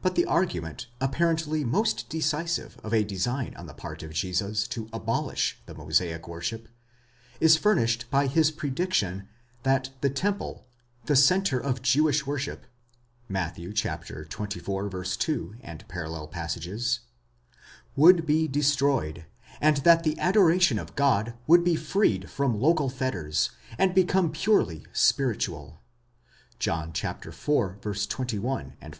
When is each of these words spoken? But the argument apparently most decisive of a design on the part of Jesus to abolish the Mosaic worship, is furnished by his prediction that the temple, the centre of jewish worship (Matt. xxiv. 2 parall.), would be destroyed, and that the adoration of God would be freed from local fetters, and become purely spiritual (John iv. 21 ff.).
But 0.00 0.14
the 0.14 0.26
argument 0.26 0.86
apparently 1.00 1.64
most 1.64 2.08
decisive 2.08 2.78
of 2.84 2.94
a 2.94 3.02
design 3.02 3.52
on 3.56 3.66
the 3.66 3.74
part 3.74 4.04
of 4.04 4.12
Jesus 4.12 4.68
to 4.68 4.88
abolish 4.92 5.60
the 5.66 5.74
Mosaic 5.74 6.28
worship, 6.28 6.68
is 7.40 7.56
furnished 7.56 8.08
by 8.12 8.28
his 8.28 8.52
prediction 8.52 9.26
that 9.64 9.90
the 10.02 10.08
temple, 10.08 10.68
the 11.06 11.16
centre 11.16 11.58
of 11.58 11.82
jewish 11.82 12.24
worship 12.24 12.64
(Matt. 13.28 13.56
xxiv. 13.56 14.28
2 14.28 15.84
parall.), 15.88 16.98
would 17.96 18.24
be 18.26 18.46
destroyed, 18.46 19.24
and 19.60 19.76
that 19.78 20.04
the 20.04 20.18
adoration 20.20 20.78
of 20.78 20.94
God 20.94 21.34
would 21.48 21.64
be 21.64 21.74
freed 21.74 22.30
from 22.30 22.60
local 22.60 22.88
fetters, 22.88 23.50
and 23.76 23.96
become 23.96 24.30
purely 24.30 24.86
spiritual 24.92 25.80
(John 26.60 26.90
iv. 26.90 27.80
21 27.80 28.74
ff.). 28.80 28.88